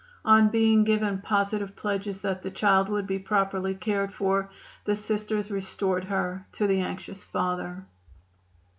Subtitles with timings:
[0.25, 4.49] On being given positive pledges that the child would be properly cared for
[4.83, 7.85] the Sisters restored her to the anxious father.